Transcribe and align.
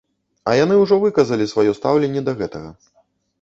А 0.53 0.53
яны 0.59 0.77
ўжо 0.83 0.97
выказалі 1.03 1.45
сваё 1.53 1.75
стаўленне 1.81 2.25
да 2.31 2.37
гэтага. 2.41 2.75